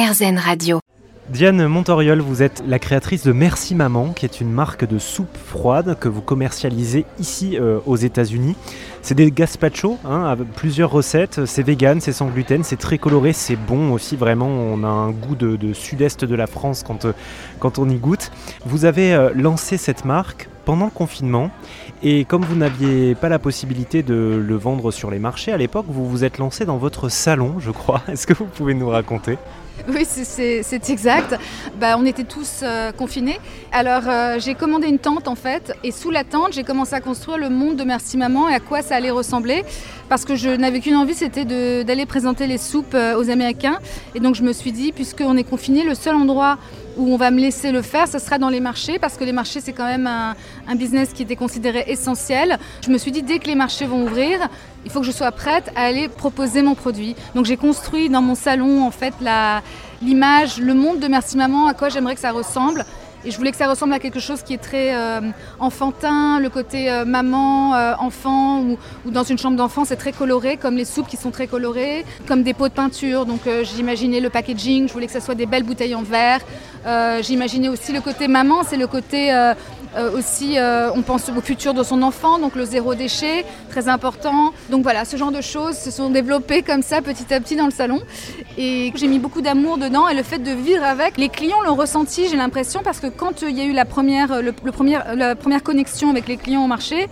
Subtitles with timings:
[0.00, 0.78] Radio.
[1.28, 5.36] Diane Montoriol, vous êtes la créatrice de Merci Maman, qui est une marque de soupe
[5.36, 8.54] froide que vous commercialisez ici euh, aux États-Unis.
[9.02, 11.46] C'est des gazpacho, hein, plusieurs recettes.
[11.46, 14.14] C'est vegan, c'est sans gluten, c'est très coloré, c'est bon aussi.
[14.14, 17.12] Vraiment, on a un goût de, sud-est de la France quand, euh,
[17.58, 18.30] quand on y goûte.
[18.66, 21.50] Vous avez euh, lancé cette marque pendant le confinement.
[22.02, 25.86] Et comme vous n'aviez pas la possibilité de le vendre sur les marchés à l'époque,
[25.88, 28.02] vous vous êtes lancé dans votre salon, je crois.
[28.08, 29.38] Est-ce que vous pouvez nous raconter?
[29.88, 31.38] Oui, c'est exact.
[31.80, 33.40] Bah, on était tous euh, confinés.
[33.72, 37.00] Alors euh, j'ai commandé une tente en fait, et sous la tente, j'ai commencé à
[37.00, 39.64] construire le monde de Merci Maman et à quoi ça allait ressembler.
[40.10, 41.46] Parce que je n'avais qu'une envie, c'était
[41.82, 43.78] d'aller présenter les soupes euh, aux Américains.
[44.14, 46.58] Et donc je me suis dit, puisqu'on est confiné, le seul endroit
[46.98, 49.32] où on va me laisser le faire, ce sera dans les marchés, parce que les
[49.32, 50.34] marchés, c'est quand même un,
[50.74, 52.58] business qui était considéré essentiel.
[52.84, 54.48] Je me suis dit, dès que les marchés vont ouvrir,
[54.84, 57.16] il faut que je sois prête à aller proposer mon produit.
[57.34, 59.14] Donc j'ai construit dans mon salon, en fait,
[60.02, 62.84] l'image, le monde de Merci Maman, à quoi j'aimerais que ça ressemble.
[63.24, 65.20] Et je voulais que ça ressemble à quelque chose qui est très euh,
[65.58, 68.78] enfantin, le côté euh, maman, euh, enfant, ou,
[69.10, 72.44] dans une chambre d'enfant, c'est très coloré, comme les soupes qui sont très colorées, comme
[72.44, 73.26] des pots de peinture.
[73.26, 76.40] Donc j'imaginais le packaging, je voulais que ça soit des belles bouteilles en verre.
[77.22, 79.32] j'imaginais aussi le côté maman, c'est le côté
[79.96, 83.88] euh, aussi, euh, on pense au futur de son enfant, donc le zéro déchet, très
[83.88, 84.52] important.
[84.70, 87.66] Donc voilà, ce genre de choses se sont développées comme ça petit à petit dans
[87.66, 88.00] le salon.
[88.58, 91.74] Et j'ai mis beaucoup d'amour dedans et le fait de vivre avec, les clients l'ont
[91.74, 95.34] ressenti, j'ai l'impression, parce que quand il y a eu la première, le, premier, la
[95.34, 97.08] première connexion avec les clients au marché,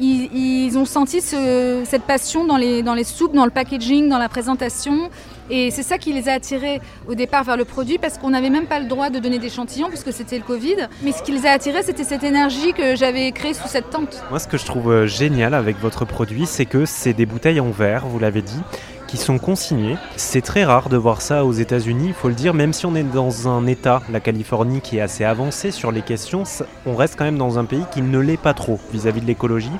[0.00, 4.28] ils, ont senti cette passion dans les, dans les soupes, dans le packaging, dans la
[4.28, 5.10] présentation.
[5.50, 8.50] Et c'est ça qui les a attirés au départ vers le produit parce qu'on n'avait
[8.50, 10.88] même pas le droit de donner d'échantillons puisque c'était le Covid.
[11.02, 14.22] Mais ce qui les a attirés, c'était cette énergie que j'avais créée sous cette tente.
[14.30, 17.58] Moi, ce que je trouve euh, génial avec votre produit, c'est que c'est des bouteilles
[17.58, 18.62] en verre, vous l'avez dit,
[19.08, 19.96] qui sont consignées.
[20.14, 22.94] C'est très rare de voir ça aux États-Unis, il faut le dire, même si on
[22.94, 26.44] est dans un État, la Californie, qui est assez avancé sur les questions,
[26.86, 29.72] on reste quand même dans un pays qui ne l'est pas trop vis-à-vis de l'écologie.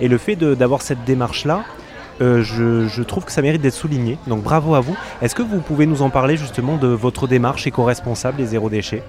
[0.00, 1.64] Et le fait d'avoir cette démarche-là,
[2.20, 4.18] euh, je, trouve que ça mérite d'être souligné.
[4.26, 4.96] Donc bravo à vous.
[5.20, 9.02] Est-ce que vous pouvez nous en parler justement de votre démarche éco-responsable et zéro déchet?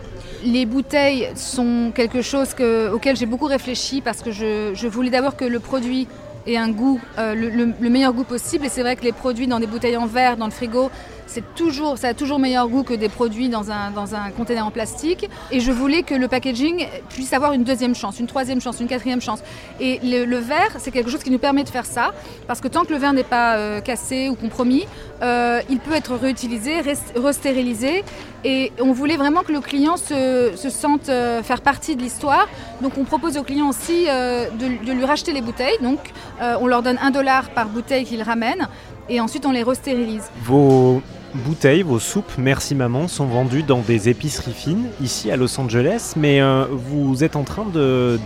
[0.43, 2.55] Les bouteilles sont quelque chose
[2.93, 6.07] auquel j'ai beaucoup réfléchi parce que je voulais d'abord que le produit
[6.47, 8.65] ait un goût, euh, le, meilleur goût possible.
[8.65, 10.89] Et c'est vrai que les produits dans des bouteilles en verre, dans le frigo,
[11.25, 14.67] c'est toujours, ça a toujours meilleur goût que des produits dans un, dans un conteneur
[14.67, 15.29] en plastique.
[15.51, 18.87] Et je voulais que le packaging puisse avoir une deuxième chance, une troisième chance, une
[18.87, 19.39] quatrième chance.
[19.79, 22.13] Et le, verre, c'est quelque chose qui nous permet de faire ça,
[22.45, 24.85] parce que tant que le verre n'est pas euh, cassé ou compromis,
[25.23, 26.81] euh, il peut être réutilisé,
[27.15, 28.03] restérilisé.
[28.43, 32.47] Et on voulait vraiment que le client se sente faire partie de l'histoire.
[32.83, 35.77] Donc on propose au client aussi de, de, lui racheter les bouteilles.
[35.81, 35.99] Donc
[36.41, 38.67] euh, on leur donne un dollar par bouteille qu'ils ramènent
[39.09, 40.23] et ensuite on les restérilise.
[40.43, 41.01] Vos
[41.33, 46.13] bouteilles, vos soupes Merci Maman sont vendues dans des épiceries fines ici à Los Angeles,
[46.15, 47.65] mais euh, vous êtes en train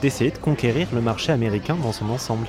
[0.02, 2.48] d'essayer de, conquérir le marché américain dans son ensemble.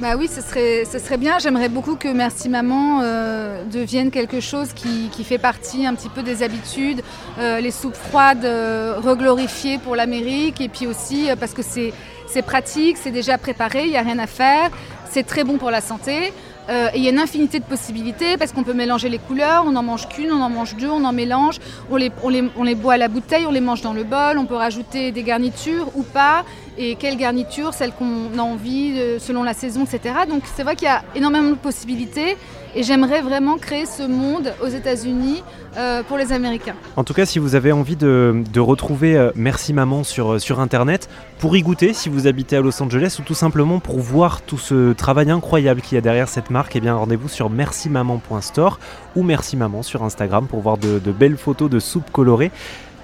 [0.00, 1.38] Bah oui, ce serait, ce serait bien.
[1.38, 6.22] J'aimerais beaucoup que Merci Maman euh, devienne quelque chose qui, fait partie un petit peu
[6.22, 7.00] des habitudes.
[7.38, 13.38] les soupes froides reglorifiées pour l'Amérique et puis aussi parce que c'est pratique, c'est déjà
[13.38, 14.70] préparé, il n'y a rien à faire,
[15.08, 16.32] c'est très bon pour la santé.
[16.70, 19.64] Euh, et il y a une infinité de possibilités parce qu'on peut mélanger les couleurs,
[19.66, 22.96] on n'en mange qu'une, on en mange deux, on en mélange, on les boit à
[22.96, 26.44] la bouteille, on les mange dans le bol, on peut rajouter des garnitures ou pas,
[26.76, 30.14] et quelle garniture, celle qu'on a envie euh, selon la saison, etc.
[30.28, 32.36] Donc c'est vrai qu'il y a énormément de possibilités
[32.74, 35.42] et j'aimerais vraiment créer ce monde aux États-Unis
[35.76, 36.74] euh, pour les Américains.
[36.96, 41.08] En tout cas, si vous avez envie de, retrouver euh, Merci Maman sur, sur Internet,
[41.38, 44.58] pour y goûter si vous habitez à Los Angeles ou tout simplement pour voir tout
[44.58, 48.80] ce travail incroyable qu'il y a derrière cette marque, eh bien rendez-vous sur mercimaman.store
[49.14, 52.50] ou Merci Maman sur Instagram pour voir de, de belles photos de soupes colorées.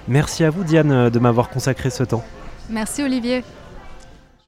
[0.07, 2.23] Merci à vous Diane de m'avoir consacré ce temps.
[2.69, 3.43] Merci Olivier.